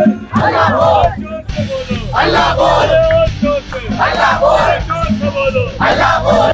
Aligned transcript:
अल्लाह 0.00 0.68
बोल 2.54 2.88
अल्लाह 4.00 4.38
बोल 4.40 5.56
अल्लाह 5.88 6.18
बोल 6.24 6.48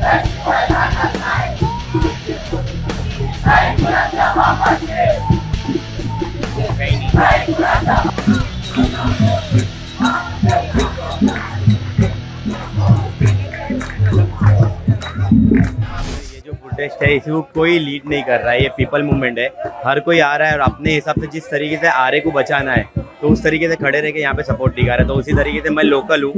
ये 16.27 16.41
जो 16.41 16.53
प्रोटेस्ट 16.53 17.03
है 17.03 17.15
इसको 17.17 17.41
कोई 17.55 17.79
लीड 17.79 18.03
नहीं 18.09 18.23
कर 18.23 18.41
रहा 18.41 18.53
है, 18.53 18.63
ये 18.63 18.69
पीपल 18.77 19.03
मूवमेंट 19.03 19.39
है। 19.39 19.49
हर 19.87 20.01
कोई 20.01 20.19
आ 20.21 20.35
रहा 20.37 20.49
है 20.49 20.55
और 20.55 20.61
अपने 20.61 20.95
हिसाब 20.95 21.21
से 21.21 21.27
जिस 21.33 21.51
तरीके 21.51 21.77
से 21.77 21.89
आरे 21.89 22.21
को 22.21 22.31
बचाना 22.33 22.73
है 22.73 22.96
तो 23.23 23.29
उस 23.29 23.43
तरीके 23.43 23.69
से 23.69 23.77
खड़े 23.77 24.01
रह 24.01 24.11
के 24.11 24.21
यहाँ 24.21 24.35
पे 24.35 24.43
सपोर्ट 24.43 24.75
दिखा 24.75 24.95
रहा 24.95 24.97
है। 24.97 25.07
तो 25.09 25.15
उसी 25.15 25.33
तरीके 25.35 25.61
से 25.61 25.71
मैं 25.71 25.85
लोकल 25.85 26.23
हूँ। 26.23 26.33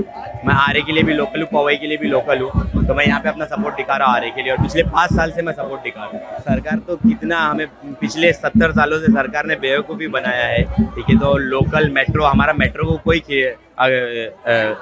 मैं 0.46 0.54
आरे 0.56 0.82
के 0.82 0.92
लिए 0.92 1.02
भी 1.02 1.12
लोकल 1.14 1.40
हूँ, 1.40 1.48
पवई 1.52 1.76
के 1.76 1.86
लिए 1.86 1.96
भी 1.96 2.08
लोकल 2.08 2.40
हूँ। 2.40 2.86
तो 2.86 2.94
मैं 2.94 3.06
यहाँ 3.06 3.20
पे 3.20 3.28
अपना 3.28 3.44
सपोर्ट 3.46 3.76
दिखा 3.76 3.96
रहा 3.96 4.08
हूँ 4.08 4.16
आरे 4.16 4.30
के 4.30 4.42
लिए 4.42 4.52
और 4.52 4.62
पिछले 4.62 4.82
पाँच 4.84 5.12
साल 5.12 5.30
से 5.32 5.42
मैं 5.42 5.52
सपोर्ट 5.52 5.82
दिखा 5.82 6.00
रहा 6.02 6.10
हूँ। 6.10 6.40
सरकार 6.42 6.78
तो 6.88 6.96
कितना 6.98 7.38
हमें 7.40 7.66
पिछले 7.94 8.32
सत्तर 8.34 8.72
सालों 8.72 8.98
से 9.00 9.12
सरकार 9.12 9.46
ने 9.46 9.56
बेवकूफ़ी 9.58 10.08
बनाया 10.08 10.46
है, 10.46 10.62
ठीक 10.64 11.04
है? 11.10 11.18
तो 11.18 11.36
लोकल 11.36 11.90
मेट्रो 11.90 12.24
हमारा 12.24 12.52
मेट्रो 12.54 12.84
को 12.86 12.96
कोई 13.04 13.22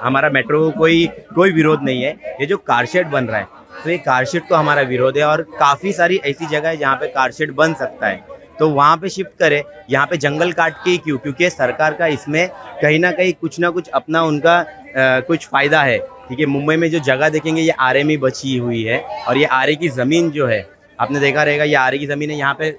हमारा 0.01 0.29
मेट्रो 0.29 0.59
को 0.61 0.71
कोई 0.77 1.05
कोई 1.35 1.51
विरोध 1.53 1.83
नहीं 1.83 2.03
है। 2.03 2.11
ये 2.39 2.45
जो 2.45 2.57
कारशेड 2.59 3.07
बन 3.09 3.25
रहा 3.25 3.39
है 3.39 3.65
तो 3.77 3.89
ये 3.89 3.97
कारशेड 3.99 4.47
तो 4.49 4.55
हमारा 4.55 4.81
विरोध 4.83 5.17
है 5.17 5.23
और 5.25 5.41
काफ़ी 5.59 5.91
सारी 5.93 6.15
ऐसी 6.25 6.45
जगह 6.47 6.69
है 6.69 6.77
जहाँ 6.77 6.95
पे 6.95 7.07
कारशेड 7.09 7.53
बन 7.55 7.73
सकता 7.75 8.07
है। 8.07 8.36
तो 8.59 8.69
वहाँ 8.69 8.97
पे 8.97 9.09
शिफ्ट 9.09 9.37
करें। 9.39 9.61
यहाँ 9.89 10.05
पे 10.07 10.17
जंगल 10.17 10.51
काट 10.53 10.83
के 10.83 10.89
ही 10.89 10.97
क्यों? 10.97 11.17
क्योंकि 11.17 11.49
सरकार 11.49 11.93
का 11.93 12.07
इसमें 12.09 12.47
कहीं 12.81 12.99
ना 12.99 13.11
कहीं 13.11 13.33
कुछ 13.33 13.59
ना 13.59 13.69
कुछ 13.69 13.89
अपना 13.91 14.23
उनका 14.23 14.57
अ, 14.59 15.19
कुछ 15.21 15.45
फ़ायदा 15.47 15.81
है। 15.83 15.97
ठीक 16.29 16.39
है 16.39 16.45
मुंबई 16.47 16.75
में 16.75 16.89
जो 16.91 16.99
जगह 17.01 17.29
देखेंगे 17.29 17.61
ये 17.61 17.73
आरे 17.81 18.03
में 18.03 18.19
बची 18.19 18.57
हुई 18.57 18.83
है 18.83 18.99
और 19.27 19.37
ये 19.37 19.45
आरे 19.53 19.75
की 19.75 19.89
ज़मीन 19.89 20.29
जो 20.31 20.47
है 20.47 20.65
आपने 20.99 21.19
देखा 21.19 21.43
रहेगा 21.43 21.63
ये 21.63 21.75
आरे 21.77 21.97
की 21.97 22.07
ज़मीन 22.07 22.29
है 22.31 22.37
यहाँ 22.37 22.53
पे 22.59 22.75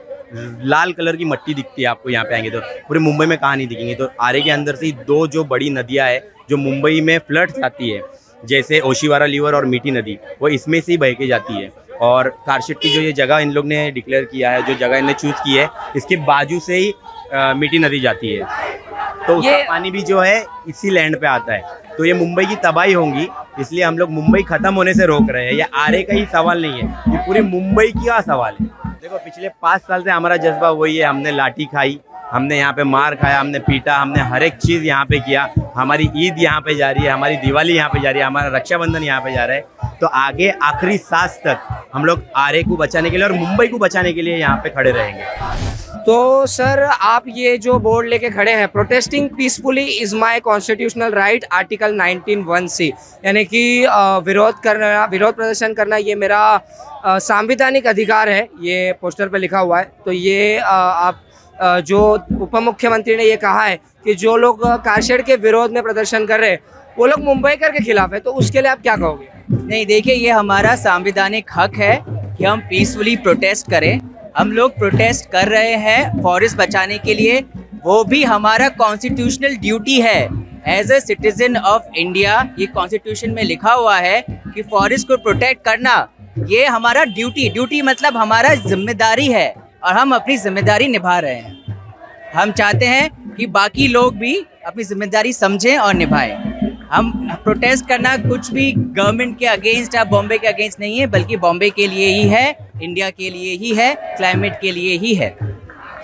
लाल 0.65 0.93
कलर 0.93 1.17
की 1.17 1.25
मट्टी 1.25 1.55
दिखती 1.55 1.83
है 1.83 1.89
आपको 1.89 2.11
यहाँ 2.11 2.25
पे 2.25 2.35
आएँगे 2.35 2.51
तो। 2.51 2.61
पूरे 2.89 3.01
मुंबई 3.01 3.27
में 3.27 3.37
कहाँ 3.39 3.57
नहीं 3.57 3.67
दिखेंगे। 3.67 3.95
तो 3.95 4.09
आरे 4.21 4.41
के 4.43 4.51
अंदर 4.51 4.77
से 4.77 4.87
ही 4.87 4.93
दो 5.07 5.27
जो 5.27 5.45
बड़ी 5.47 5.71
नदियाँ 5.71 6.07
है 6.09 6.19
जो 6.51 6.57
मुंबई 6.57 7.01
में 7.01 7.19
फ्लड 7.19 7.51
जाती 7.53 7.91
है 7.91 8.03
जैसे 8.43 8.81
ओशीवारा 8.83 9.27
लीवर 9.27 9.55
और 9.55 9.65
मीठी 9.67 9.91
नदी 9.91 10.19
वो 10.43 10.49
इसमें 10.49 10.81
से 10.81 10.93
ही 10.93 10.99
बह 10.99 11.13
के 11.13 11.27
जाती 11.27 11.55
है। 11.55 11.71
और 12.01 12.29
कारशेट 12.29 12.79
की 12.79 12.89
जो 12.95 13.01
ये 13.01 13.13
जगह 13.13 13.39
इन 13.39 13.51
लोग 13.51 13.67
ने 13.67 13.91
डिक्लेयर 13.91 14.25
किया 14.25 14.51
है 14.51 14.63
जो 14.63 14.75
जगह 14.75 14.97
इन्हें 14.99 15.15
चूज़ 15.15 15.35
की 15.35 15.57
है 15.57 15.69
इसके 15.97 16.17
बाजू 16.17 16.61
से 16.61 16.77
ही 16.77 16.95
अ, 17.35 17.55
मीठी 17.57 17.79
नदी 17.79 18.01
जाती 18.01 18.35
है। 18.35 18.45
तो 19.27 19.37
उसका 19.37 19.51
ये- 19.51 19.69
पानी 19.69 19.91
भी 19.91 20.03
जो 20.03 20.21
है 20.21 20.45
इसी 20.69 20.91
लैंड 20.91 21.21
पे 21.21 21.27
आता 21.27 21.55
है। 21.55 21.63
तो 21.99 22.05
ये 22.05 22.13
मुंबई 22.15 22.47
की 22.47 22.57
तबाही 22.57 22.93
होंगी 22.93 23.29
इसलिए 23.61 23.85
हम 23.85 23.99
लोग 23.99 24.11
मुंबई 24.11 24.43
खत्म 24.43 24.75
होने 24.75 24.95
से 24.95 25.07
रोक 25.07 25.31
रहे 25.31 25.45
हैं। 25.47 25.53
ये 25.53 25.67
आरे 25.75 26.03
का 26.03 26.15
ही 26.15 26.25
सवाल 26.25 26.63
नहीं 26.63 26.73
है 26.73 26.89
ये 27.09 27.17
पूरी 27.19 27.41
मुंबई 27.41 27.87
का 27.87 28.21
सवाल 28.21 28.55
है। 28.61 28.67
देखो 28.91 29.19
पिछले 29.19 29.49
पाँच 29.49 29.81
साल 29.81 30.03
से 30.03 30.11
हमारा 30.11 30.37
जज्बा 30.37 30.71
वही 30.71 30.97
है 30.97 31.05
हमने 31.07 31.31
लाठी 31.31 31.65
खाई 31.65 32.01
हमने 32.33 32.59
यहाँ 32.59 32.73
पे 32.73 32.85
मार 32.85 33.15
खाया, 33.15 33.41
हमने 33.41 33.59
पीटा, 33.61 33.97
हमने 33.97 34.23
हर 34.23 34.43
एक 34.43 34.57
चीज़ 34.57 34.85
यहाँ 34.85 35.05
पे 35.07 35.19
किया। 35.21 35.49
हमारी 35.77 36.09
ईद 36.17 36.39
यहाँ 36.39 36.61
पे 36.61 36.75
जा 36.75 36.91
रही 36.91 37.05
है, 37.05 37.11
हमारी 37.11 37.37
दिवाली 37.37 37.77
यहाँ 37.77 37.89
पे 37.89 38.01
जा 38.01 38.11
रही 38.11 38.21
है, 38.21 38.27
हमारा 38.27 38.57
रक्षाबंधन 38.57 39.03
यहाँ 39.03 39.21
पे 39.21 39.33
जा 39.35 39.45
रहा 39.45 39.57
है। 39.57 39.97
तो 40.01 40.07
आगे 40.07 40.49
आखिरी 40.63 40.97
सांस 40.99 41.39
तक 41.47 41.59
हम 41.95 42.05
लोग 42.05 42.23
आरे 42.37 42.63
को 42.63 42.77
बचाने 42.77 43.11
के 43.11 43.17
लिए 43.17 43.27
और 43.27 43.33
मुंबई 43.33 43.67
को 43.69 43.79
बचाने 43.79 44.13
के 44.13 44.23
लिए 44.23 44.37
यहाँ 44.37 44.57
पे 44.65 44.71
खड़े 44.71 44.91
रहेंगे। 44.91 45.25
तो 46.07 46.47
सर, 46.47 46.83
आप 46.83 47.25
ये 47.29 47.57
जो 47.59 47.79
बोर्ड 47.79 48.09
लेके 48.09 48.31
खड़े 48.31 48.53
हैं 48.53 48.69
protesting 48.69 49.29
peacefully 49.31 49.85
is 49.85 50.15
my 50.17 50.41
constitutional 50.41 51.13
right 51.13 51.45
article 51.53 51.97
19 51.97 52.45
one 52.47 52.67
C 52.69 52.89
यानी 53.25 53.45
कि 53.45 53.87
विरोध 54.25 54.61
करना, 54.65 55.05
विरोध 55.07 55.35
प्रदर्शन 55.35 55.75
करना 55.75 55.97
ये 55.99 56.15
मेरा 56.17 56.61
संवैधानिक 57.07 57.87
अधिकार 57.87 58.29
है, 58.29 58.49
ये 58.61 58.93
पोस्टर 59.01 59.29
पे 59.29 59.39
लिखा 59.39 59.59
हुआ 59.59 59.79
है। 59.79 59.93
तो 60.05 60.13
ये 60.13 60.59
आप 60.59 61.21
जो 61.61 62.01
उप 62.41 62.57
मुख्यमंत्री 62.59 63.17
ने 63.17 63.25
ये 63.25 63.37
कहा 63.39 63.63
है 63.63 63.77
कि 64.05 64.15
जो 64.17 64.37
लोग 64.37 64.67
कारशेड 64.85 65.25
के 65.25 65.37
विरोध 65.39 65.73
में 65.73 65.83
प्रदर्शन 65.83 66.27
कर 66.27 66.41
रहे 66.41 66.51
हैं, 66.51 66.61
वो 66.99 67.07
लोग 67.07 67.25
मुंबई 67.25 67.55
कर 67.57 67.71
के 67.71 67.85
खिलाफ 67.85 68.13
है 68.15 68.21
तो 68.21 68.33
उसके 68.33 68.61
लिए 68.61 68.71
आप 68.71 68.83
क्या 68.83 68.97
कहोगे? 68.97 69.29
नहीं, 69.53 69.85
देखिए, 69.87 70.15
ये 70.15 70.31
हमारा 70.31 70.75
संवैधानिक 70.77 71.51
हक 71.57 71.75
है 71.77 72.03
कि 72.07 72.45
हम 72.45 72.61
पीसफुली 72.71 73.17
प्रोटेस्ट 73.19 73.71
करें। 73.71 74.01
हम 74.39 74.53
लोग 74.53 74.79
प्रोटेस्ट 74.79 75.31
कर 75.31 75.49
रहे 75.49 75.75
हैं 75.77 76.23
फॉरेस्ट 76.23 76.57
बचाने 76.57 76.99
के 76.99 77.15
लिए। 77.15 77.41
वो 77.85 78.03
भी 78.05 78.23
हमारा 78.25 78.69
कॉन्स्टिट्यूशनल 78.71 79.57
ड्यूटी 79.59 80.01
है। 80.01 80.21
As 80.69 80.91
a 80.93 80.99
citizen 81.01 81.57
of 81.57 81.97
India 81.97 82.41
ये 82.59 82.67
कॉन्स्टिट्यूशन 82.69 83.31
में 83.31 83.43
लिखा 83.45 83.73
हुआ 83.73 83.97
है 83.99 84.21
कि 84.29 84.63
फॉरेस्ट 84.65 85.09
को 85.09 85.17
प्रोटेक्ट 85.19 85.65
करना, 85.65 86.09
ये 86.47 86.65
हमारा 86.67 87.05
ड्यूटी 87.07 87.49
ड्यूटी 87.51 87.83
मतलब 87.83 88.17
हमारा 88.17 88.55
ज़िम्मेदारी 88.57 89.27
है। 89.29 89.55
और 89.83 89.95
हम 89.95 90.15
अपनी 90.15 90.37
ज़िम्मेदारी 90.37 90.89
निभा 90.89 91.19
रहे 91.19 91.35
हैं। 91.35 91.77
हम 92.35 92.53
चाहते 92.53 92.87
हैं 92.87 93.35
कि 93.35 93.47
बाकी 93.49 93.87
लोग 93.89 94.17
भी 94.17 94.35
अपनी 94.67 94.85
ज़िम्मेदारी 94.85 95.33
समझें 95.33 95.77
और 95.79 95.95
निभाएँ। 95.95 96.33
हम 96.91 97.11
प्रोटेस्ट 97.45 97.87
करना 97.89 98.17
कुछ 98.19 98.51
भी 98.53 98.73
गवर्नमेंट 98.73 99.39
के 99.39 99.47
अगेंस्ट 99.47 99.95
या 99.95 100.05
बॉम्बे 100.07 100.39
के 100.39 100.47
अगेंस्ट 100.47 100.81
नहीं 100.81 100.99
है, 100.99 101.07
बल्कि 101.07 101.37
बॉम्बे 101.37 101.71
के 101.71 101.87
लिए 101.87 102.07
ही 102.09 102.29
है 102.29 102.71
इंडिया 102.83 103.11
के 103.11 103.31
लिए 103.31 103.57
ही 103.57 103.75
है 103.75 103.95
क्लाइमेट 104.17 104.61
के 104.61 104.73
लिए 104.73 104.97
ही 104.99 105.15
है। 105.15 105.37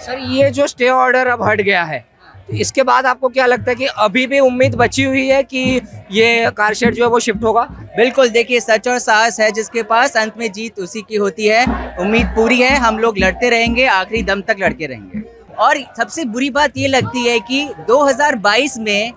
सर 0.01 0.19
ये 0.31 0.51
जो 0.51 0.67
स्टे 0.67 0.89
ऑर्डर 0.91 1.27
अब 1.27 1.43
हट 1.43 1.61
गया 1.61 1.83
है 1.85 2.05
इसके 2.49 2.83
बाद 2.83 3.07
आपको 3.07 3.29
क्या 3.29 3.47
लगता 3.47 3.71
है 3.71 3.75
कि 3.75 3.87
अभी 3.87 4.27
भी 4.27 4.41
उम्मीद 4.41 4.75
बची 4.75 5.05
हुई 5.05 5.27
है 5.27 5.43
कि 5.43 5.81
ये 6.13 6.51
कारशेड 6.51 6.95
जो 6.95 7.05
है 7.05 7.11
वो 7.11 7.19
शिफ्ट 7.19 7.43
होगा? 7.43 7.63
बिल्कुल, 7.97 8.29
देखिए, 8.29 8.61
सच 8.61 8.89
और 8.89 8.99
साहस 8.99 9.41
है 9.41 9.51
जिसके 9.51 9.83
पास, 9.83 10.17
अंत 10.17 10.39
में 10.39 10.51
जीत 10.53 10.79
उसी 10.79 11.03
की 11.03 11.17
होती 11.17 11.47
है। 11.47 11.65
उम्मीद 12.01 12.27
पूरी 12.27 12.61
है, 12.61 12.77
हम 12.77 12.99
लोग 12.99 13.19
लड़ते 13.19 13.51
रहेंगे, 13.51 13.87
आखिरी 13.87 14.23
दम 14.23 14.41
तक 14.41 14.57
लड़के 14.61 14.87
रहेंगे। 14.87 15.23
और 15.59 15.79
सबसे 15.97 16.25
बुरी 16.25 16.51
बात 16.51 16.77
ये 16.77 16.89
लगती 16.89 17.27
है 17.29 17.39
कि 17.41 17.69
2022 17.89 18.79
में 18.79 19.13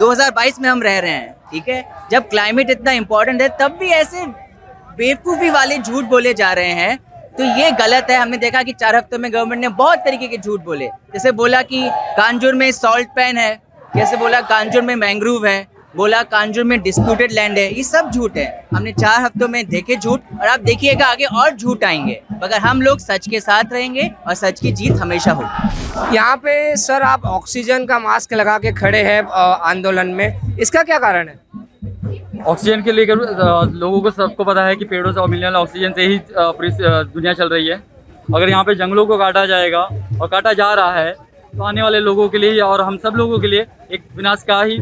2022 0.00 0.60
में 0.60 0.68
हम 0.68 0.82
रह 0.82 0.98
रहे 0.98 1.10
हैं, 1.10 1.34
ठीक 1.52 1.68
है? 1.68 1.84
जब 2.10 2.28
क्लाइमेट 2.28 2.70
इतना 2.70 2.92
इम्पोर्टेंट 2.92 3.42
है, 3.42 3.48
तब 3.60 3.76
भी 3.80 3.88
ऐसे 3.88 4.26
बेवकूफ़ी 4.96 5.50
वाले 5.50 5.78
झूठ 5.78 6.04
बोले 6.04 6.34
जा 6.34 6.52
रहे 6.52 6.72
हैं 6.72 6.98
तो 7.34 7.44
ये 7.58 7.70
गलत 7.72 8.06
है। 8.10 8.16
हमने 8.16 8.36
देखा 8.38 8.62
कि 8.62 8.72
चार 8.72 8.96
हफ्तों 8.96 9.18
में 9.18 9.32
गवर्नमेंट 9.32 9.60
ने 9.60 9.68
बहुत 9.70 9.98
तरीके 9.98 10.28
के 10.28 10.38
झूठ 10.38 10.60
बोले। 10.62 10.86
जैसे 11.12 11.32
बोला 11.32 11.62
कि 11.62 11.88
कांजूर 12.16 12.54
में 12.54 12.70
सॉल्ट 12.72 13.08
पैन 13.16 13.38
है, 13.38 13.60
जैसे 13.96 14.16
बोला 14.16 14.40
कांजूर 14.42 14.82
में 14.82 14.94
मैंग्रोव 14.96 15.46
है, 15.46 15.66
बोला 15.96 16.22
कांजूर 16.24 16.64
में 16.64 16.80
डिस्प्यूटेड 16.82 17.32
लैंड 17.32 17.58
है, 17.58 17.66
ये 17.74 17.82
सब 17.84 18.10
झूठ 18.10 18.36
है। 18.36 18.46
हमने 18.74 18.92
चार 18.92 19.20
हफ्तों 19.22 19.48
में 19.48 19.64
देखे 19.66 19.96
झूठ 19.96 20.20
और 20.40 20.46
आप 20.48 20.60
देखिएगा 20.60 21.06
आगे 21.06 21.24
और 21.24 21.50
झूठ 21.50 21.84
आएँगे। 21.84 22.20
मगर 22.34 22.58
हम 22.58 22.82
लोग 22.82 22.98
सच 23.00 23.28
के 23.28 23.40
साथ 23.40 23.72
रहेंगे 23.72 24.10
और 24.26 24.34
सच 24.34 24.60
की 24.60 24.72
जीत 24.72 24.92
हमेशा 24.92 25.32
होगी। 25.32 26.14
यहाँ 26.16 26.36
पे 26.36 26.76
सर 26.76 27.02
आप 27.02 27.24
ऑक्सीजन 27.26 27.84
का 27.86 27.98
मास्क 27.98 28.32
लगा 28.32 28.58
के 28.58 28.72
खड़े 28.72 29.02
हैं 29.02 29.22
आंदोलन 29.22 30.08
में। 30.08 30.58
इसका 30.60 30.82
क्या 30.82 30.98
कारण 30.98 31.28
है? 31.28 31.38
ऑक्सीजन 32.42 32.82
के 32.82 32.90
अ, 32.90 33.70
लोगों 33.74 34.00
को 34.00 34.10
सबको 34.12 34.44
पता 34.44 34.64
है 34.64 34.76
कि 34.76 34.84
पेड़ों 34.84 35.12
से 35.12 35.26
मिलने 35.26 35.46
वाले 35.46 35.58
ऑक्सीजन 35.58 35.92
से 35.92 36.06
ही 36.06 36.18
दुनिया 36.30 37.32
चल 37.34 37.48
रही 37.48 37.66
है। 37.66 37.82
अगर 38.28 38.48
यहाँ 38.48 38.64
पे 38.64 38.74
जंगलों 38.74 39.06
को 39.06 39.18
काटा 39.18 39.44
जाएगा 39.46 39.80
और 40.20 40.28
काटा 40.28 40.52
जा 40.54 40.72
रहा 40.74 40.92
है 40.94 41.12
तो 41.52 41.62
आने 41.62 41.82
वाले 41.82 41.98
लोगों 42.00 42.28
के 42.28 42.38
लिए 42.38 42.60
और 42.62 42.80
हम 42.80 42.96
सब 42.98 43.14
लोगों 43.16 43.38
के 43.38 43.46
लिए 43.46 43.66
एक 43.92 44.02
विनाश 44.16 44.42
का 44.48 44.62
ही 44.62 44.78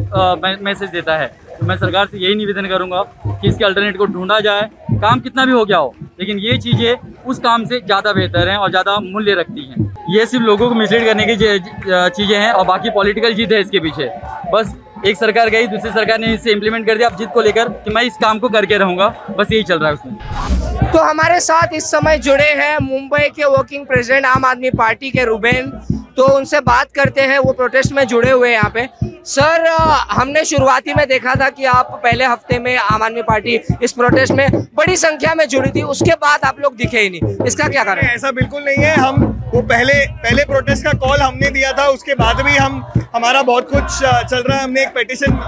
मैसेज 0.63 0.91
देता 0.91 1.17
है। 1.17 1.27
तो 1.59 1.67
मैं 1.67 1.77
सरकार 1.79 2.07
से 2.07 2.19
यही 2.19 2.35
निवेदन 2.35 2.67
करूँगा 2.69 3.03
कि 3.25 3.49
इसके 3.49 3.65
अल्टरनेट 3.65 3.97
को 3.97 4.07
ढूंढा 4.07 4.39
जाए। 4.41 4.63
काम 4.93 5.21
कितना 5.21 5.45
भी 5.47 5.53
हो 5.53 5.65
गया 5.65 5.79
हो 5.79 5.95
लेकिन 6.21 6.39
ये 6.39 6.57
चीज़ें 6.59 7.25
उस 7.25 7.39
काम 7.41 7.65
से 7.65 7.81
ज़्यादा 7.81 8.13
बेहतर 8.13 8.49
हैं 8.49 8.57
और 8.57 8.71
ज़्यादा 8.71 8.97
मूल्य 9.03 9.35
रखती 9.35 9.65
हैं। 9.65 9.91
ये 10.11 10.25
सिर्फ़ 10.27 10.45
लोगों 10.45 10.69
को 10.69 10.75
मिसलीड 10.75 11.05
करने 11.05 11.27
की 11.27 11.37
चीज़ें 11.37 12.37
हैं 12.37 12.53
और 12.53 12.65
बाकी 12.67 12.91
पॉलिटिकल 12.91 13.35
जीत 13.35 13.53
है 13.53 13.61
इसके 13.61 13.81
पीछे। 13.81 14.09
बस 14.53 14.75
एक 15.07 15.17
सरकार 15.17 15.49
गई, 15.51 15.67
दूसरी 15.67 15.91
सरकार 15.91 16.19
ने 16.19 16.33
इसे 16.35 16.53
इम्प्लीमेंट 16.53 16.87
कर 16.87 16.97
दिया, 16.97 17.09
अब 17.09 17.17
जीत 17.17 17.29
को 17.35 17.41
लेकर 17.41 17.69
कि 17.85 17.91
मैं 17.91 18.03
इस 18.03 18.17
काम 18.23 18.39
को 18.39 18.49
करके 18.49 18.77
रहूँगा। 18.79 19.09
बस 19.39 19.53
यही 19.53 19.63
चल 19.63 19.79
रहा 19.79 19.89
है 19.89 19.95
उसमें। 19.95 20.93
तो 20.93 20.99
हमारे 21.01 21.41
साथ 21.41 21.75
इस 21.75 21.91
समय 21.91 22.19
जुड़े 22.19 22.51
हैं 22.55 22.77
मुंबई 22.83 23.29
के 23.29 23.45
वर्किंग 23.47 23.87
प्रेसिडेंट 23.87 24.27
आम 24.27 24.45
आदमी 24.45 24.71
पार्टी 24.73 25.11
के 25.11 25.25
रूबेन। 25.25 25.71
तो 26.17 26.27
उनसे 26.37 26.61
बात 26.61 26.93
करते 26.93 27.21
हैं, 27.21 27.39
वो 27.39 27.53
प्रोटेस्ट 27.53 27.93
में 27.93 28.07
जुड़े 28.07 28.31
हुए 28.31 28.49
हैं 28.49 28.55
यहाँ 28.55 28.71
पे। 28.71 28.89
सर 29.27 29.67
हमने 30.11 30.45
शुरुआती 30.45 30.95
में 30.95 31.07
देखा 31.09 31.35
था 31.35 31.49
कि 31.51 31.65
आप 31.65 31.91
पहले 32.05 32.25
हफ़्ते 32.25 32.59
में 32.59 32.77
आम 32.77 33.03
आदमी 33.03 33.23
पार्टी 33.23 33.55
इस 33.83 33.93
प्रोटेस्ट 33.93 34.33
में 34.33 34.51
बड़ी 34.75 34.97
संख्या 34.97 35.35
में 35.35 35.47
जुड़ी 35.49 35.71
थी 35.71 35.83
उसके 35.85 36.15
बाद 36.23 36.45
आप 36.45 36.61
लोग 36.61 36.77
दिखे 36.77 37.01
ही 37.01 37.11
नहीं। 37.11 37.47
इसका 37.47 37.69
क्या 37.69 37.85
कारण? 37.85 38.01
ऐसा 38.03 38.31
बिल्कुल 38.33 38.65
नहीं 38.65 38.85
है 38.85 38.95
हम 38.97 39.23
वो 39.55 39.63
पहले 39.63 39.95
पहले 40.19 40.45
प्रोटेस्ट 40.45 40.85
का 40.85 40.93
कॉल 40.99 41.21
हमने 41.21 41.51
दिया 41.51 41.73
था 41.73 41.87
उसके 41.91 42.15
बाद 42.15 42.41
भी 42.45 42.57
हम 42.57 42.85
हमारा 43.15 43.43
बहुत 43.43 43.71
कुछ 43.71 43.99
चल 44.01 44.43
रहा 44.43 44.57
है 44.57 44.65
हमने 44.65 44.83
एक 44.83 44.95
पेटिशन 44.95 45.39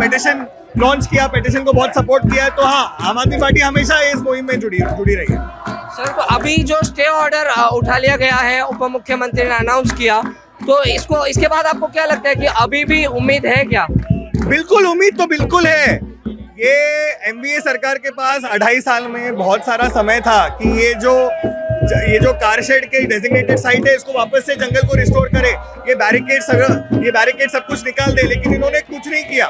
पेटिशन 0.00 0.46
लॉन्च 0.78 1.06
किया 1.06 1.26
पेटिशन 1.28 1.64
को 1.64 1.72
बहुत 1.72 1.94
सपोर्ट 1.94 2.30
किया 2.32 2.44
है 2.44 2.50
तो 2.56 2.64
हाँ 2.64 2.96
आम 3.08 3.18
आदमी 3.18 3.36
पार्टी 3.38 3.60
हमेशा 3.60 4.00
इस 4.08 4.20
मुहिम 4.22 4.46
में 4.46 4.58
जुड़ी 4.60 4.78
जुड़ी 4.78 5.14
रही 5.14 5.32
है। 5.32 5.46
सर 5.96 6.12
तो 6.16 6.22
अभी 6.34 6.56
जो 6.64 6.82
स्टे 6.84 7.06
ऑर्डर 7.12 7.50
उठा 7.72 7.98
लिया 7.98 8.16
गया 8.16 8.36
है 8.36 8.60
उप 8.62 8.82
मुख्यमंत्री 8.90 9.44
ने 9.44 9.54
अनाउंस 9.54 9.92
किया 9.92 10.22
तो 10.68 10.82
इसको, 10.84 11.24
इसके 11.26 11.48
बाद 11.48 11.66
आपको 11.66 11.86
क्या 11.88 12.04
लगता 12.04 12.28
है 12.28 12.34
कि 12.34 12.46
अभी 12.62 12.84
भी 12.84 13.04
उम्मीद 13.08 13.46
है 13.46 13.64
क्या? 13.64 13.86
बिल्कुल, 13.90 14.86
उम्मीद 14.86 15.16
तो 15.18 15.26
बिल्कुल 15.26 15.66
है। 15.66 15.94
ये 16.58 16.72
एमवीए 17.28 17.60
सरकार 17.60 17.98
के 17.98 18.10
पास 18.10 18.44
अढ़ाई 18.44 18.80
साल 18.80 19.06
में 19.08 19.36
बहुत 19.36 19.66
सारा 19.66 19.88
समय 19.90 20.20
था 20.20 20.48
कि 20.58 20.68
ये 20.80 20.92
जो 20.96 21.14
ये 22.10 22.18
जो 22.20 22.32
कार 22.34 22.62
शेड 22.62 22.84
के 22.84 23.04
डेजिग्नेटेड 23.06 23.58
साइट 23.58 23.86
है, 23.88 23.94
इसको 23.94 24.12
वापस 24.12 24.46
से 24.46 24.54
जंगल 24.56 24.86
को 24.88 24.96
रिस्टोर 24.96 25.28
करे। 25.28 25.50
ये 25.88 25.94
बैरिकेड 25.94 26.42
सब 26.42 27.00
ये 27.04 27.10
बैरिकेड 27.10 27.50
सब 27.50 27.66
कुछ 27.66 27.84
निकाल 27.84 28.12
दे, 28.12 28.22
लेकिन 28.24 28.54
इन्होंने 28.54 28.80
कुछ 28.82 29.08
नहीं 29.08 29.24
किया। 29.24 29.46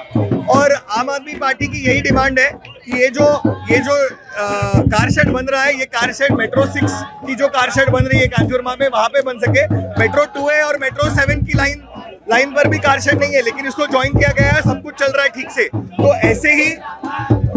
और 0.55 0.73
आम 0.99 1.11
आदमी 1.11 1.35
पार्टी 1.37 1.67
की 1.67 1.85
यही 1.87 2.00
डिमांड 2.03 2.38
है 2.38 2.50
कि 2.55 3.03
ये 3.03 3.09
जो 3.11 3.26
ये 3.71 3.79
जो 3.81 3.97
कार 4.38 5.11
शेड 5.11 5.29
बन 5.31 5.46
रहा 5.46 5.62
है, 5.62 5.79
ये 5.79 5.85
कार 5.87 6.12
शेड 6.12 6.32
मेट्रो 6.38 6.67
सिक्स 6.69 6.93
की 7.26 7.35
जो 7.35 7.49
कार 7.50 7.70
शेड 7.70 7.90
बन 7.90 8.05
रही 8.05 8.20
है 8.20 8.26
कांजुरमा 8.29 8.75
में 8.81 8.88
वहाँ 8.88 9.08
पे 9.08 9.23
बन 9.23 9.38
सके। 9.38 9.67
मेट्रो 10.00 10.25
टू 10.35 10.49
है 10.49 10.62
और 10.62 10.79
मेट्रो 10.81 11.08
सेवन 11.14 11.44
की 11.46 11.58
लाइन 11.58 11.82
लाइन 12.31 12.50
पर 12.52 12.69
भी 12.69 12.79
कार 12.79 13.00
शेड 13.00 13.19
नहीं 13.20 13.35
है, 13.35 13.43
लेकिन 13.43 13.67
इसको 13.67 13.87
ज्वाइन 13.87 14.12
किया 14.14 14.32
गया 14.38 14.52
है, 14.52 14.61
सब 14.62 14.82
कुछ 14.82 14.94
चल 14.96 15.12
रहा 15.12 15.23
है 15.23 15.29
ठीक 15.31 15.50
से। 15.50 15.69
तो 15.75 16.14
ऐसे 16.17 16.52
ही 16.55 16.70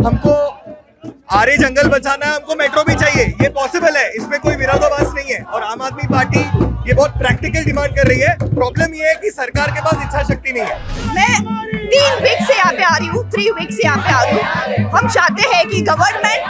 हमको 0.05 0.35
आरे 1.31 1.57
जंगल 1.57 1.87
बचाना 1.89 2.25
है, 2.25 2.33
हमको 2.33 2.55
मेट्रो 2.55 2.83
भी 2.83 2.95
चाहिए, 2.95 3.25
ये 3.41 3.49
पॉसिबल 3.51 3.97
है, 3.97 4.09
इसमें 4.11 4.39
कोई 4.39 4.55
विरोधाभास 4.55 5.13
नहीं 5.15 5.33
है। 5.33 5.41
और 5.43 5.63
आम 5.63 5.81
आदमी 5.81 6.07
पार्टी 6.07 6.39
ये 6.89 6.93
बहुत 6.93 7.17
प्रैक्टिकल 7.17 7.65
डिमांड 7.65 7.95
कर 7.95 8.07
रही 8.07 8.19
है। 8.19 8.35
प्रॉब्लम 8.39 8.93
ये 8.95 9.07
है 9.07 9.15
कि 9.15 9.29
सरकार 9.31 9.71
के 9.71 9.81
पास 9.81 10.05
इच्छा 10.05 10.23
शक्ति 10.25 10.51
नहीं 10.51 10.63
है। 10.63 10.75
मैं 11.15 11.70
तीन 11.91 12.13
वीक 12.23 12.39
से 12.47 12.55
यहाँ 12.57 12.73
पे 12.73 12.83
आ 12.83 12.95
रही 12.95 13.07
हूँ 13.07 13.23
थ्री 13.31 13.49
वीक 13.51 13.71
से 13.73 13.83
यहाँ 13.83 13.97
पे 13.97 14.11
आ 14.13 14.21
रही 14.23 14.35
हूँ। 14.35 14.89
हम 14.91 15.07
चाहते 15.09 15.43
हैं 15.53 15.63
कि 15.69 15.81
गवर्नमेंट 15.89 16.41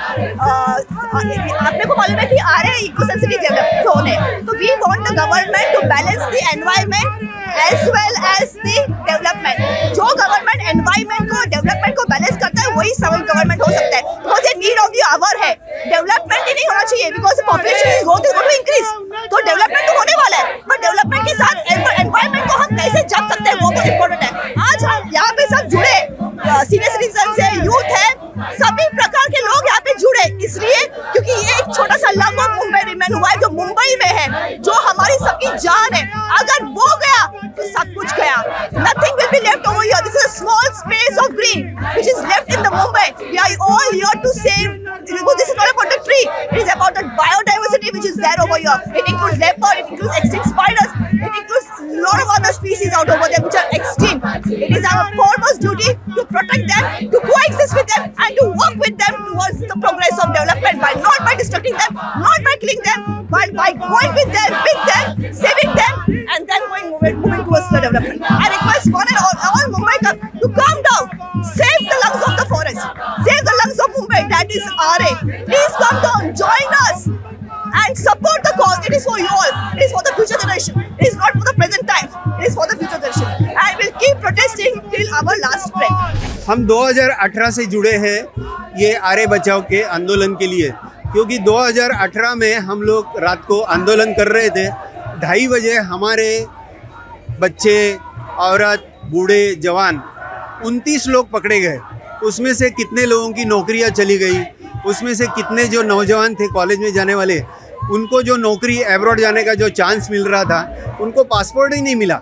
अपने 1.61 1.85
को 1.85 1.95
मालूम 1.95 2.19
है 2.19 2.25
कि 2.27 2.37
आ 2.37 2.59
रहे 2.61 2.71
हैं 2.71 2.81
इको 2.83 3.05
सेंसिटिव 3.07 3.39
डेवलप 3.39 3.67
जोन 3.85 4.07
है। 4.07 4.17
तो 4.45 4.57
we 4.59 4.69
want 4.83 5.01
the 5.07 5.09
government 5.19 5.67
to 5.73 5.81
balance 5.93 6.21
the 6.21 6.33
environment 6.53 7.29
as 7.61 7.79
well 7.95 8.13
as 8.31 8.49
the 8.57 8.67
development 9.07 9.57
जो 9.95 10.05
गवर्नमेंट 10.21 10.59
एनवायरमेंट 10.69 11.23
को 11.31 11.37
डेवलपमेंट 11.55 11.93
को 11.97 12.03
बैलेंस 12.11 12.35
करता 12.43 12.61
है, 12.61 12.67
वही 12.75 12.93
सब 12.95 13.11
गवर्नमेंट 13.31 13.61
हो 13.61 13.71
सकता 13.71 13.95
है। 13.97 14.01
बिकॉज़ 14.23 14.43
ये 14.47 14.53
नीड 14.59 14.77
ऑफ़ 14.79 14.91
द 14.91 14.95
आवर 15.07 15.35
है। 15.43 15.53
डेवलपमेंट 15.89 16.43
ही 16.47 16.53
नहीं 16.53 16.67
होना 16.69 16.83
चाहिए 16.83 17.05
because 17.11 17.37
population 17.47 17.87
growth 18.03 18.23
is 18.27 18.33
going 18.35 18.49
to 18.49 18.55
increase 18.57 18.87
तो 19.31 19.35
डेवलपमेंट 19.45 19.85
तो 19.87 19.93
होने 19.97 20.15
वाला 20.21 20.37
है 20.37 20.45
बट 20.69 20.77
डेवलपमेंट 20.81 21.23
के 21.27 21.33
साथ 21.41 21.50
जान 35.65 35.93
है 35.93 36.03
अगर 36.39 36.65
वो 36.77 36.87
गया 37.05 37.25
तो 37.57 37.67
सब 37.71 37.93
कुछ 37.95 38.15
गया 38.19 38.37
nothing 38.85 39.19
will 39.19 39.31
be 39.31 39.39
left 39.47 39.67
over 39.67 39.83
here 39.83 40.03
this 40.07 40.15
is 40.15 40.27
a 40.27 40.31
small 40.37 40.69
space 40.81 41.17
of 41.25 41.35
green 41.41 41.75
which 41.81 42.07
is 42.07 42.21
left 42.27 42.53
in 42.57 42.63
the 42.63 42.73
Mumbai 42.75 43.27
we 43.31 43.37
are 43.45 43.55
all 43.71 43.93
here 43.93 44.21
to 44.23 44.33
save 44.39 44.81
this 45.41 45.49
is 45.49 45.55
not 45.55 45.69
about 45.73 45.89
the 45.89 45.99
tree 46.05 46.25
it 46.51 46.57
is 46.61 46.69
about 46.73 46.93
the 46.93 47.03
biodiversity 47.19 47.91
which 47.93 48.05
is 48.05 48.17
there 48.17 48.39
over 48.43 48.57
here 48.57 48.77
it 48.93 49.07
includes 49.11 49.37
leopard 49.43 49.79
it 49.81 49.87
includes 49.89 50.17
extinct 50.17 50.49
spiders 50.49 50.91
it 51.09 51.33
includes 51.41 51.67
a 51.79 52.01
lot 52.05 52.19
of 52.23 52.33
other 52.35 52.53
species 52.53 52.93
out 52.93 53.09
over 53.09 53.29
there 53.33 53.41
which 53.45 53.57
are 53.61 53.69
extinct 53.77 54.51
it 54.51 54.75
is 54.79 54.85
our 54.91 55.07
foremost 55.15 55.61
duty 55.61 55.95
to 56.17 56.25
protect 56.35 56.67
them 56.73 57.09
to 57.15 57.20
coexist 57.61 57.75
with 57.75 57.87
them 57.95 58.13
and 58.17 58.31
to 58.37 58.45
work 58.49 58.75
with 58.77 58.97
them 58.97 59.13
towards 59.27 59.59
the 59.59 59.77
progress 59.79 60.15
of 60.23 60.33
development 60.33 60.81
by 60.81 60.93
not 60.97 61.19
by 61.19 61.33
destructing 61.35 61.77
them, 61.77 61.93
not 61.93 62.39
by 62.43 62.55
killing 62.59 62.81
them, 62.83 63.27
but 63.29 63.53
by 63.53 63.71
going 63.73 64.11
with 64.13 64.31
them, 64.33 64.49
with 64.65 64.81
them, 64.89 65.33
saving 65.33 65.71
them, 65.75 65.93
and 66.07 66.47
then 66.47 66.61
going 66.69 66.91
moving, 66.91 67.15
moving 67.21 67.43
towards 67.45 67.69
the 67.69 67.81
development. 67.81 68.21
I 68.25 68.49
request 68.49 68.91
one 68.91 69.07
and 69.07 69.17
all, 69.17 69.35
all 69.45 69.65
Mumbai 69.73 69.97
to 70.01 70.47
calm 70.49 70.77
down, 70.89 71.05
save 71.43 71.81
the 71.85 71.97
lungs 72.05 72.23
of 72.25 72.33
the 72.37 72.45
forest, 72.49 72.81
save 73.25 73.43
the 73.45 73.55
lungs 73.65 73.79
of 73.79 73.89
Mumbai. 73.97 74.29
That 74.29 74.49
is 74.49 74.65
RA. 74.65 75.11
Please 75.45 75.73
come 75.77 75.97
down, 76.01 76.35
join 76.35 76.67
us. 76.89 77.09
And 77.73 77.97
support 77.97 78.43
the 78.43 78.51
cause. 78.59 78.85
It 78.85 78.91
is 78.91 79.05
for 79.05 79.17
you 79.17 79.27
all. 79.31 79.51
It 79.79 79.83
is 79.83 79.91
for 79.91 80.03
the 80.03 80.11
future 80.15 80.35
generation. 80.35 80.75
It 80.99 81.07
is 81.07 81.15
not 81.15 81.31
for 81.31 81.39
the 81.39 81.53
present 81.55 81.87
time. 81.87 82.11
It 82.41 82.47
is 82.51 82.55
for 82.55 82.67
the 82.67 82.75
future 82.75 82.99
generation. 82.99 83.23
And 83.47 83.71
we'll 83.79 83.95
keep 83.95 84.19
protesting 84.19 84.75
till 84.91 85.07
our 85.15 85.23
last. 85.39 85.70
हम 86.47 86.65
2018 86.65 87.51
से 87.51 87.65
जुड़े 87.65 87.91
हैं 87.91 88.25
ये 88.77 88.93
आर्य 88.93 89.27
बचाव 89.27 89.61
के 89.61 89.81
आंदोलन 89.81 90.33
के 90.33 90.47
लिए। 90.47 90.69
क्योंकि 91.11 91.37
2018 91.37 92.35
में 92.35 92.55
हम 92.55 92.81
लोग 92.81 93.19
रात 93.19 93.45
को 93.45 93.59
आंदोलन 93.59 94.13
कर 94.13 94.27
रहे 94.27 94.49
थे। 94.49 94.67
ढाई 95.21 95.47
बजे 95.47 95.75
हमारे 95.75 96.47
बच्चे, 97.39 97.97
औरत, 98.37 98.93
बूढ़े, 99.05 99.55
जवान 99.55 100.03
उनतीस 100.65 101.07
लोग 101.07 101.29
पकड़े 101.31 101.59
गए। 101.59 101.79
उसमें 102.23 102.53
से 102.53 102.69
कितने 102.69 103.05
लोगों 103.05 103.31
की 103.31 103.45
नौकरियाँ 103.45 103.89
चली 103.89 104.17
गई? 104.17 104.43
उसमें 104.85 105.15
से 105.15 105.27
कितने 105.27 105.65
जो 105.65 105.83
नौजवान 105.83 106.35
थे 106.35 106.47
कॉलेज 106.47 106.79
में 106.79 106.93
जाने 106.93 107.15
वाले, 107.15 107.39
उनको 107.91 108.21
जो 108.21 108.35
नौकरी 108.35 108.81
एब्रॉड 108.81 109.19
जाने 109.19 109.43
का 109.43 109.53
जो 109.53 109.69
चांस 109.69 110.07
मिल 110.11 110.25
रहा 110.25 110.43
था, 110.43 110.97
उनको 111.01 111.23
पासपोर्ट 111.23 111.73
ही 111.73 111.81
नहीं 111.81 111.95
मिला। 111.95 112.19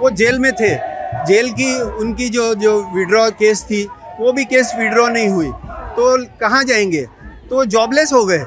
वो 0.00 0.10
जेल 0.10 0.38
में 0.38 0.52
थे। 0.52 0.93
जेल 1.22 1.50
की 1.50 1.74
उनकी 1.80 2.28
जो 2.28 2.54
जो 2.54 2.72
विड्रॉ 2.94 3.28
केस 3.30 3.62
थी, 3.62 3.82
वो 4.20 4.32
भी 4.32 4.44
केस 4.44 4.72
विड्रॉ 4.78 5.08
नहीं 5.08 5.28
हुई। 5.28 5.50
तो 5.96 6.16
कहाँ 6.40 6.62
जाएँगे? 6.64 7.02
तो 7.50 7.64
जॉबलेस 7.64 8.12
हो 8.12 8.24
गए। 8.24 8.44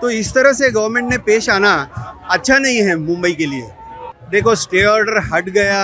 तो 0.00 0.10
इस 0.10 0.32
तरह 0.34 0.52
से 0.52 0.70
गवर्नमेंट 0.70 1.10
ने 1.10 1.18
पेश 1.18 1.48
आना 1.50 1.72
अच्छा 2.30 2.58
नहीं 2.58 2.78
है 2.78 2.96
मुंबई 2.96 3.32
के 3.32 3.46
लिए। 3.46 3.68
देखो 4.30 4.54
स्टे 4.54 4.84
ऑर्डर 4.84 5.18
हट 5.32 5.48
गया। 5.48 5.80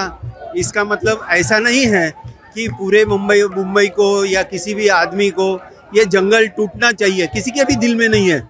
इसका 0.57 0.85
मतलब 0.85 1.27
ऐसा 1.31 1.59
नहीं 1.59 1.87
है 1.87 2.11
कि 2.55 2.69
पूरे 2.69 3.05
मुंबई 3.05 3.43
मुंबई 3.57 3.87
को 3.87 4.25
या 4.25 4.43
किसी 4.43 4.75
भी 4.75 4.89
आदमी 4.89 5.31
को 5.31 5.49
ये 5.97 6.05
जंगल 6.05 6.47
टूटना 6.49 6.93
चाहिए। 6.93 7.27
किसी 7.27 7.51
के 7.51 7.65
भी 7.65 7.77
दिल 7.77 7.95
में 7.97 8.09
नहीं 8.09 8.31
है। 8.31 8.49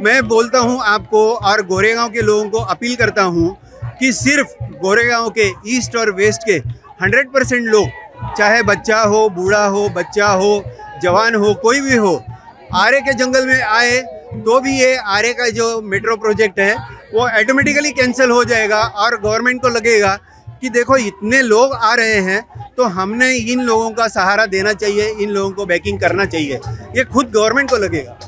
मैं 0.00 0.26
बोलता 0.28 0.58
हूँ 0.58 0.80
आपको 0.84 1.32
और 1.34 1.62
गोरेगांव 1.66 2.10
के 2.10 2.20
लोगों 2.20 2.48
को 2.50 2.58
अपील 2.66 2.94
करता 2.96 3.22
हूँ 3.22 3.56
कि 4.00 4.12
सिर्फ़ 4.12 4.54
गोरेगांव 4.80 5.28
के 5.38 5.50
ईस्ट 5.68 5.96
और 5.96 6.10
वेस्ट 6.10 6.42
के 6.42 6.58
हंड्रेड 7.04 7.28
परसेंट 7.30 7.66
लोग, 7.66 7.88
चाहे 8.36 8.62
बच्चा 8.64 9.00
हो, 9.02 9.28
बूढ़ा 9.30 9.64
हो, 9.66 9.88
बच्चा 9.90 10.26
हो, 10.26 10.52
जवान 11.02 11.34
हो, 11.36 11.52
कोई 11.56 11.80
भी 11.80 11.96
हो, 11.96 12.12
आरे 12.74 13.00
के 13.00 13.12
जंगल 13.14 13.46
में 13.46 13.60
आए 13.60 13.98
तो 14.36 14.58
भी 14.60 14.72
ये 14.72 14.94
आरे 14.96 15.32
का 15.34 15.48
जो 15.50 15.66
मेट्रो 15.82 16.16
प्रोजेक्ट 16.16 16.58
है, 16.58 16.74
वो 17.14 17.20
ऑटोमेटिकली 17.20 17.90
कैंसिल 17.92 18.30
हो 18.30 18.44
जाएगा 18.44 18.80
और 18.80 19.16
गवर्नमेंट 19.20 19.60
को 19.62 19.68
लगेगा 19.70 20.14
कि 20.60 20.68
देखो, 20.70 20.96
इतने 20.98 21.42
लोग 21.42 21.72
आ 21.74 21.94
रहे 21.94 22.20
हैं 22.22 22.72
तो 22.76 22.84
हमने 22.90 23.32
इन 23.34 23.60
लोगों 23.62 23.90
का 23.92 24.08
सहारा 24.08 24.46
देना 24.48 24.72
चाहिए, 24.74 25.08
इन 25.12 25.30
लोगों 25.30 25.50
को 25.52 25.66
बैकिंग 25.66 26.00
करना 26.00 26.24
चाहिए। 26.26 26.60
ये 26.96 27.04
खुद 27.06 27.30
गवर्नमेंट 27.34 27.70
को 27.70 27.76
लगेगा। 27.78 28.18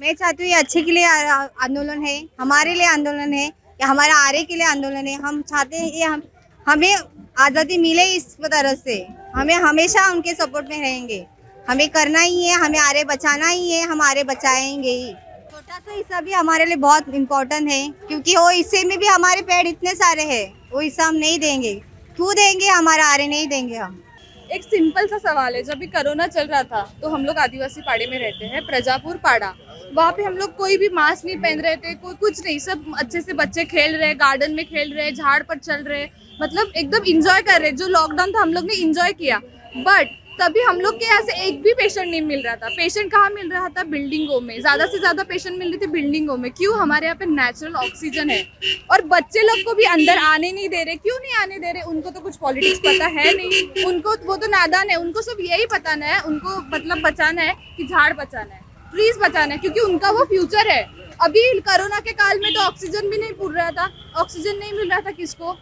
मैं 0.00 0.14
चाहती 0.14 0.42
हूँ 0.42 0.50
ये 0.50 0.58
अच्छे 0.58 0.82
के 0.82 0.90
लिए 0.90 1.04
आंदोलन 1.06 2.04
है, 2.04 2.22
हमारे 2.40 2.74
लिए 2.74 2.86
आंदोलन 2.88 3.32
है, 3.32 3.46
या 3.80 3.86
हमारा 3.86 4.16
आरे 4.18 4.42
के 4.42 4.54
लिए 4.54 4.66
आंदोलन 4.66 5.06
है, 5.06 5.14
हम 5.16 5.42
चाहते 5.44 5.76
हैं 5.76 5.92
ये 5.92 6.04
हम 6.04 6.22
हमें 6.66 6.94
आज़ादी 7.38 7.78
मिले 7.78 8.04
इस 8.04 8.24
तरह 8.44 8.74
से। 8.74 9.06
हमें 9.34 9.54
हमेशा 9.54 10.10
उनके 10.10 10.34
सपोर्ट 10.34 10.66
में 10.70 10.80
रहेंगे। 10.80 11.24
हमें 11.68 11.88
करना 11.88 12.20
ही 12.20 12.44
है, 12.44 12.54
हमें 12.54 12.78
आरे 12.78 13.04
बचाना 13.04 13.48
ही 13.48 13.70
है, 13.70 13.86
हम 13.86 14.00
आरे 14.00 14.24
बचाएँगे 14.24 14.90
ही। 14.90 15.12
छोटा 15.50 15.78
सा 15.78 15.92
हिस्सा 15.92 16.20
भी 16.20 16.32
हमारे 16.32 16.64
लिए 16.64 16.76
बहुत 16.76 17.08
इम्पोर्टेंट 17.14 17.70
है, 17.70 17.88
क्योंकि 18.08 18.36
वो 18.36 18.48
हिस्से 18.48 18.84
में 18.84 18.98
भी 18.98 19.06
हमारे 19.06 19.42
पेड़ 19.42 19.66
इतने 19.66 19.94
सारे 19.94 20.22
हैं, 20.22 20.70
वो 20.72 20.80
हिस्सा 20.80 21.04
हम 21.04 21.14
नहीं 21.14 21.38
देंगे। 21.38 21.74
क्यों 22.16 22.34
देंगे, 22.34 22.66
हमारा 22.66 23.06
आरे 23.06 23.26
नहीं 23.28 23.46
देंगे 23.48 23.76
हम। 23.76 24.02
एक 24.48 24.62
सिंपल 24.64 25.06
सा 25.06 25.18
सवाल 25.20 25.54
है, 25.54 25.62
जब 25.62 25.78
भी 25.78 25.86
कोरोना 25.88 26.26
चल 26.26 26.46
रहा 26.46 26.62
था 26.64 26.80
तो 27.02 27.08
हम 27.08 27.24
लोग 27.24 27.38
आदिवासी 27.38 27.80
पाड़े 27.82 28.06
में 28.06 28.18
रहते 28.18 28.46
हैं, 28.46 28.64
प्रजापुर 28.66 29.16
पाड़ा। 29.18 29.52
वहाँ 29.94 30.12
पे 30.12 30.22
हम 30.22 30.36
लोग 30.36 30.54
कोई 30.56 30.76
भी 30.76 30.88
मास्क 30.90 31.24
नहीं 31.24 31.36
पहन 31.38 31.60
रहे 31.60 31.76
थे, 31.76 31.94
कोई 31.94 32.14
कुछ 32.16 32.40
नहीं, 32.44 32.58
सब 32.58 32.94
अच्छे 32.98 33.20
से 33.20 33.32
बच्चे 33.34 33.64
खेल 33.66 33.96
रहे 33.96 34.14
गार्डन 34.16 34.54
में 34.54 34.64
खेल 34.66 34.92
रहे, 34.94 35.12
झाड़ 35.12 35.42
पर 35.42 35.58
चल 35.58 35.84
रहे 35.84 36.06
मतलब 36.40 36.72
एकदम 36.76 37.04
इंजॉय 37.06 37.40
कर 37.42 37.60
रहे, 37.60 37.70
जो 37.72 37.86
लॉकडाउन 37.88 38.32
था, 38.32 38.40
हम 38.40 38.52
लोग 38.52 38.64
ने 38.64 38.74
इंजॉय 38.76 39.12
किया। 39.14 39.40
बट 39.78 40.16
तभी 40.40 40.60
हम 40.62 40.80
लोग 40.80 40.94
के 40.94 41.04
यहाँ 41.04 41.22
से 41.22 41.32
एक 41.44 41.60
भी 41.62 41.72
पेशेंट 41.74 42.06
नहीं 42.08 42.20
मिल 42.22 42.42
रहा 42.42 42.54
था। 42.56 42.68
पेशेंट 42.68 43.10
कहाँ 43.12 43.30
मिल 43.30 43.50
रहा 43.52 43.68
था? 43.68 43.82
बिल्डिंगों 43.84 44.40
में। 44.40 44.60
ज़्यादा 44.60 44.86
से 44.86 44.98
ज़्यादा 44.98 45.22
पेशेंट 45.24 45.58
मिल 45.58 45.68
रहे 45.68 45.78
थे 45.78 45.90
बिल्डिंगों 45.92 46.36
में। 46.36 46.50
क्यों? 46.52 46.76
हमारे 46.78 47.06
यहाँ 47.06 47.16
पे 47.16 47.26
नेचुरल 47.26 47.74
ऑक्सीजन 47.76 48.30
है। 48.30 48.42
और 48.90 49.02
बच्चे 49.08 49.42
लोग 49.42 49.62
को 49.64 49.74
भी 49.74 49.84
अंदर 49.86 50.18
आने 50.18 50.52
नहीं 50.52 50.68
दे 50.68 50.82
रहे। 50.84 50.96
क्यों 50.96 51.18
नहीं 51.18 51.34
आने 51.36 51.58
दे 51.58 51.72
रहे? 51.72 51.82
उनको 51.84 52.10
तो 52.10 52.20
कुछ 52.20 52.36
पॉलिटिक्स 52.36 52.80
पता 52.86 53.06
है 53.08 53.34
नहीं। 53.36 53.84
उनको 53.86 54.14
वो 54.26 54.36
तो 54.36 54.46
नादान 54.48 54.90
है। 54.90 54.96
उनको 54.96 55.22
सब 55.22 55.36
यही 55.40 55.66
बताना 55.72 56.06
है। 56.06 56.20
उनको 56.22 56.56
मतलब 56.68 57.02
बचाना 57.02 57.42
है 57.42 57.54
कि 57.76 57.86
झाड़ 57.86 58.12
बचाना 58.14 58.54
है। 58.54 58.66
ट्रीज 58.92 59.16
बचाना 59.20 59.54
है, 59.54 59.58
क्योंकि 59.58 59.80
उनका 59.80 60.10
वो 60.10 60.24
फ्यूचर 60.26 60.68
है। 60.68 60.82
अभी 61.20 61.42
कोरोना 61.60 61.98
के 62.00 62.12
काल 62.14 62.40
में 62.40 62.52
तो 62.54 62.60
ऑक्सीजन 62.62 63.10
भी 63.10 63.18
नहीं 63.18 63.32
पूर 63.32 63.52
रहा 63.54 63.70
था। 63.70 63.90
ऑक्सीजन 64.16 64.58
नहीं 64.58 64.72
मिल 64.72 64.90
रहा 64.90 65.00
था 65.00 65.10
किसको? 65.12 65.52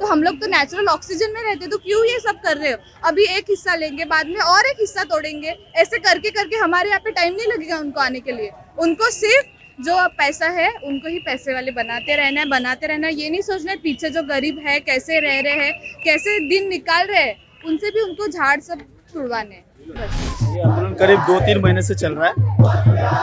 तो 0.00 0.06
हम 0.06 0.22
लोग 0.22 0.40
तो 0.40 0.46
नेचुरल 0.48 0.86
ऑक्सीजन 0.88 1.32
में 1.34 1.42
रहते 1.42 1.66
तो 1.66 1.78
क्यों 1.78 2.04
ये 2.06 2.18
सब 2.20 2.40
कर 2.42 2.56
रहे 2.56 2.70
हो? 2.72 2.78
अभी 3.04 3.24
एक 3.36 3.44
हिस्सा 3.50 3.74
लेंगे, 3.74 4.04
बाद 4.06 4.26
में 4.26 4.40
और 4.42 4.66
एक 4.66 4.76
हिस्सा 4.80 5.04
तोड़ेंगे। 5.04 5.54
ऐसे 5.76 5.98
करके 5.98 6.30
करके 6.30 6.56
हमारे 6.56 6.88
यहाँ 6.88 7.00
पे 7.04 7.10
टाइम 7.12 7.34
नहीं 7.34 7.46
लगेगा 7.46 7.78
उनको 7.78 8.00
आने 8.00 8.20
के 8.20 8.32
लिए। 8.32 8.50
उनको 8.78 9.10
सिर्फ़ 9.10 9.56
जो 9.78 9.94
अब 9.94 10.10
पैसा 10.18 10.46
है, 10.52 10.68
उनको 10.68 11.08
ही 11.08 11.18
पैसे 11.26 11.54
वाले 11.54 11.70
बनाते 11.72 12.16
रहना 12.16 12.40
है, 12.40 12.48
बनाते 12.48 12.86
रहना 12.86 13.08
ये 13.08 13.30
नहीं 13.30 13.42
सोचना 13.42 13.70
है, 13.72 13.76
पीछे 13.78 14.10
जो 14.10 14.22
गरीब 14.24 14.58
है, 14.66 14.78
कैसे 14.80 15.20
रह 15.20 15.40
रहे 15.40 15.64
हैं, 15.64 15.72
कैसे 16.04 16.38
दिन 16.48 16.68
निकाल 16.68 17.06
रहे 17.06 17.22
हैं, 17.22 17.36
उनसे 17.66 17.90
भी 17.90 18.00
उनको 18.00 18.26
झाड़ 18.28 18.58
सब 18.60 18.80
छुड़वाने। 19.12 19.62
ये 19.88 20.62
आंदोलन 20.62 20.94
करीब 20.94 21.20
दो 21.26 21.38
तीन 21.40 21.60
महीने 21.62 21.82
से 21.82 21.94
चल 21.94 22.14
रहा 22.14 22.28
है। 22.28 22.32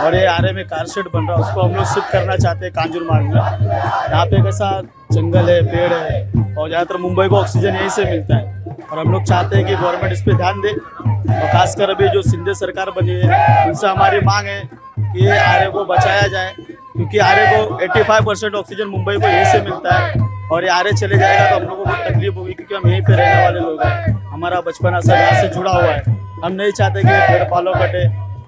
और 0.06 0.16
ये 0.16 0.26
आरे 0.28 0.52
में 0.54 0.64
कार 0.68 0.86
बन 1.06 1.28
रहा 1.28 1.36
है, 1.36 1.44
उसको 1.44 1.62
हम 1.62 1.76
लोग 1.76 1.86
शिफ्ट 1.86 2.12
करना 2.12 2.38
चाहते 2.38 2.66
हैं 2.66 2.74
कांजूर 2.74 3.04
मार्ग 3.04 3.26
में। 3.26 3.36
यहाँ 3.36 4.26
पे 4.26 4.42
कैसा 4.44 4.70
जंगल 5.16 5.50
है, 5.50 5.62
पेड़ 5.66 5.94
है, 5.94 6.56
और 6.56 6.68
ज़्यादातर 6.68 6.98
मुंबई 7.00 7.28
को 7.28 7.36
ऑक्सीजन 7.38 7.76
यहीं 7.76 7.90
से 7.90 8.06
मिलता 8.06 8.36
है। 8.36 8.64
और 8.84 9.00
हम 9.00 9.12
लोग 9.12 9.24
चाहते 9.24 9.56
हैं 9.56 9.66
कि 9.66 9.76
गवर्नमेंट 9.76 10.14
इस 10.14 10.22
पर 10.22 10.36
ध्यान 10.38 10.62
दे, 10.62 10.70
और 10.70 11.48
खासकर 11.50 11.90
अभी 11.90 12.08
जो 12.10 12.22
सिंधे 12.24 12.54
सरकार 12.56 12.92
बनी 12.92 13.12
है, 13.14 13.68
उनसे 13.68 13.88
हमारी 13.88 14.20
मांग 14.22 14.48
है 14.48 14.62
कि 14.98 15.28
आर्य 15.30 15.70
को 15.72 15.86
बचाया 15.86 16.28
जाए, 16.28 16.54
क्योंकि 16.60 17.18
आर्य 17.20 17.46
को 17.48 17.76
85 17.78 18.26
परसेंट 18.26 18.56
ऑक्सीजन 18.56 18.88
मुंबई 18.88 19.16
को 19.16 19.28
यहीं 19.28 19.46
से 19.52 19.62
मिलता 19.62 19.96
है, 19.96 20.28
और 20.52 20.64
ये 20.64 20.70
आर्य 20.72 20.92
चले 20.94 21.18
जाएगा 21.18 21.50
तो 21.50 21.56
हम 21.56 21.64
लोगों 21.64 21.76
को 21.76 21.86
बहुत 21.86 22.08
तकलीफ़ 22.08 22.36
होगी, 22.36 22.54
क्योंकि 22.54 22.76
हम 22.76 22.88
यहीं 22.90 23.02
पे 23.02 23.16
रहने 23.16 23.44
वाले 23.44 23.60
लोग 23.60 23.82
हैं। 23.84 24.14
हमारा 24.26 24.62
बचपना 24.62 25.00
सब 25.00 25.14
यहाँ 25.14 25.42
से 25.42 25.48
जुड़ा 25.50 25.72
हुआ 25.72 25.92
है। 25.92 26.04
हम 26.44 26.52
नहीं 26.52 26.72
चाहते 26.72 27.02
कि 27.02 27.08
पेड़ 27.08 27.44
पालो 27.52 27.74
कटे 27.74 28.06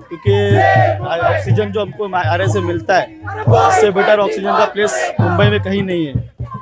क्योंकि 0.09 0.33
ऑक्सीजन 1.27 1.71
जो 1.71 1.81
हमको 1.81 2.15
आरे 2.17 2.47
से 2.47 2.61
मिलता 2.61 2.95
है, 2.95 3.05
उससे 3.47 3.89
बेटर 3.91 4.19
ऑक्सीजन 4.19 4.57
का 4.57 4.65
प्लेस 4.67 5.13
मुंबई 5.19 5.49
में 5.49 5.59
कहीं 5.61 5.83
नहीं 5.83 6.05
है। 6.05 6.13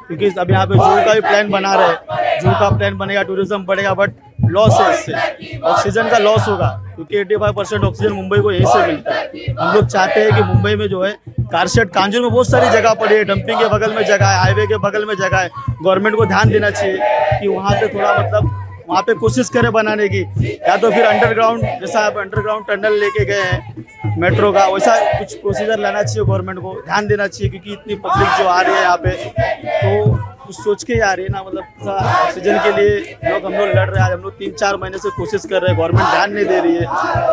क्योंकि 0.07 0.29
अब 0.39 0.51
यहाँ 0.51 0.65
पे 0.67 0.73
जू 0.75 1.05
का 1.05 1.13
भी 1.13 1.21
प्लान 1.21 1.49
बना 1.51 1.73
रहे 1.75 1.87
हैं। 1.87 2.39
जू 2.39 2.51
का 2.51 2.69
प्लान 2.77 2.97
बनेगा 2.97 3.21
टूरिज़्म 3.23 3.63
बढ़ेगा 3.65 3.93
बट 3.93 4.11
लॉस 4.47 4.79
है 4.79 4.91
इससे। 4.93 5.57
ऑक्सीजन 5.59 6.09
का 6.09 6.17
लॉस 6.17 6.47
होगा, 6.47 6.67
क्योंकि 6.95 7.17
85 7.17 7.51
परसेंट 7.53 7.83
ऑक्सीजन 7.83 8.11
मुंबई 8.13 8.39
को 8.39 8.51
यहीं 8.51 8.65
से 8.65 8.85
मिलता 8.87 9.13
है। 9.13 9.55
हम 9.59 9.73
लोग 9.75 9.87
चाहते 9.87 10.19
हैं 10.19 10.35
कि 10.35 10.41
मुंबई 10.43 10.75
में 10.75 10.87
जो 10.89 11.03
है 11.03 11.11
कारशेड 11.51 11.89
कांजूर 11.89 12.21
में 12.21 12.31
बहुत 12.31 12.49
सारी 12.49 12.69
जगह 12.69 12.93
पड़ी 12.93 13.15
है। 13.15 13.23
डंपिंग 13.23 13.59
के 13.59 13.67
बगल 13.69 13.93
में 13.95 14.03
जगह 14.03 14.27
है 14.27 14.39
हाईवे 14.39 14.65
के 14.67 14.77
बगल 14.79 15.05
में 15.05 15.15
जगह 15.15 15.37
है। 15.37 15.49
गवर्नमेंट 15.71 16.15
को 16.15 16.25
ध्यान 16.25 16.49
देना 16.49 16.69
चाहिए 16.69 17.39
कि 17.39 17.47
वहाँ 17.47 17.71
पे 17.71 17.87
थोड़ा 17.87 18.13
मतलब 18.13 18.64
वहाँ 18.89 19.01
पे 19.03 19.13
कोशिश 19.15 19.49
करें 19.49 19.71
बनाने 19.71 20.07
की। 20.09 20.21
या 20.67 20.75
तो 20.77 20.91
फिर 20.91 21.05
अंडरग्राउंड 21.05 21.61
जैसा 21.81 21.99
आप 22.01 22.17
अंडरग्राउंड 22.17 22.65
टनल 22.67 22.99
लेके 22.99 23.25
गए 23.25 23.41
हैं 23.41 24.17
मेट्रो 24.19 24.51
का, 24.51 24.65
वैसा 24.67 24.95
कुछ 25.17 25.33
प्रोसीजर 25.35 25.79
लाना 25.79 26.03
चाहिए 26.03 26.25
गवर्नमेंट 26.25 26.59
को। 26.59 26.73
ध्यान 26.85 27.07
देना 27.07 27.27
चाहिए 27.27 27.49
क्योंकि 27.49 27.71
इतनी 27.73 27.95
पब्लिक 27.97 28.37
जो 28.37 28.47
आ 28.47 28.61
रही 28.61 28.75
है 28.75 28.81
यहाँ 28.81 28.97
पे 28.97 29.09
तो 29.09 30.15
कुछ 30.45 30.55
सोच 30.55 30.83
के 30.83 30.93
ही 30.93 30.99
आ 30.99 31.11
रही 31.13 31.25
है 31.25 31.31
ना 31.31 31.41
मतलब 31.43 31.87
ऑक्सीजन 31.89 32.57
के 32.63 32.71
लिए 32.71 32.97
लोग 33.23 33.45
हम 33.45 33.53
लोग 33.53 33.67
लड़ 33.67 33.89
रहे 33.89 34.03
हैं। 34.03 34.11
हम 34.11 34.21
लोग 34.21 34.37
तीन 34.39 34.51
चार 34.53 34.75
महीने 34.77 34.97
से 34.97 35.09
कोशिश 35.11 35.45
कर 35.45 35.61
रहे 35.61 35.71
हैं 35.71 35.79
गवर्नमेंट 35.79 36.09
ध्यान 36.09 36.31
नहीं 36.33 36.45
दे 36.45 36.59
रही 36.59 36.75
है। 36.75 36.85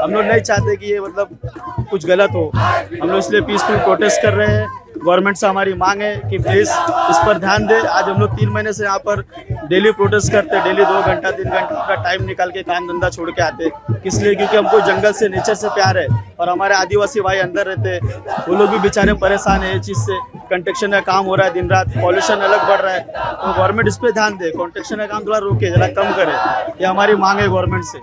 हम 0.02 0.14
लोग 0.14 0.24
नहीं 0.24 0.40
चाहते 0.40 0.76
कि 0.76 0.92
ये 0.92 1.00
मतलब 1.00 1.38
कुछ 1.90 2.06
गलत 2.06 2.30
हो। 2.34 2.50
हम 2.54 3.08
लोग 3.08 3.18
इसलिए 3.18 3.40
पीसफुल 3.42 3.76
प्रोटेस्ट 3.78 4.22
कर 4.22 4.32
रहे 4.34 4.56
हैं। 4.56 4.81
गवर्नमेंट 5.04 5.36
से 5.36 5.46
हमारी 5.46 5.72
मांग 5.74 6.02
है 6.02 6.16
कि 6.30 6.38
प्लीज़ 6.38 6.70
इस 7.10 7.16
पर 7.26 7.38
ध्यान 7.38 7.66
दे। 7.66 7.78
आज 7.88 8.08
हम 8.08 8.20
लोग 8.20 8.34
तीन 8.36 8.48
महीने 8.48 8.72
से 8.72 8.84
यहाँ 8.84 8.98
पर 8.98 9.20
डेली 9.68 9.90
प्रोटेस्ट 9.92 10.32
करते 10.32 10.60
डेली 10.64 10.84
दो 10.84 11.00
घंटा, 11.02 11.30
तीन 11.30 11.44
घंटा 11.44 11.86
का 11.86 11.94
टाइम 12.02 12.24
निकाल 12.26 12.50
के 12.50 12.62
काम 12.62 12.86
धंधा 12.88 13.08
छोड़ 13.08 13.30
के 13.30 13.42
आते। 13.42 13.70
किस 13.94 14.20
लिए? 14.22 14.34
क्योंकि 14.34 14.56
हमको 14.56 14.80
जंगल 14.82 15.12
से 15.12 15.28
नेचर 15.28 15.54
से 15.54 15.68
प्यार 15.70 15.98
है 15.98 16.06
और 16.40 16.50
हमारे 16.50 16.74
आदिवासी 16.74 17.20
भाई 17.20 17.38
अंदर 17.38 17.66
रहते 17.66 17.98
वो 18.48 18.54
लोग 18.54 18.70
भी 18.70 18.78
बेचारे 18.78 19.14
परेशान 19.16 19.60
है 19.60 19.72
ये 19.72 19.80
चीज़ 19.80 19.98
से। 20.00 20.18
कंस्ट्रक्शन 20.50 20.90
का 20.92 21.00
काम 21.02 21.24
हो 21.24 21.34
रहा 21.34 21.46
है 21.46 21.52
दिन 21.52 21.70
रात 21.70 21.88
पॉल्यूशन 22.00 22.46
अलग 22.48 22.68
बढ़ 22.68 22.80
रहा 22.80 22.94
है। 22.94 23.00
तो 23.00 23.52
गवर्नमेंट 23.52 23.88
इस 23.88 23.96
पर 23.96 24.12
ध्यान 24.12 24.36
दे 24.36 24.50
कंस्ट्रक्शन 24.52 24.96
का 24.96 25.06
काम 25.06 25.24
थोड़ा 25.26 25.38
रोके, 25.38 25.70
जरा 25.70 25.86
कम 25.94 26.12
करे। 26.16 26.32
ये 26.80 26.86
हमारी 26.86 27.14
मांग 27.16 27.40
है 27.40 27.48
गवर्नमेंट 27.48 27.84
से। 27.84 27.98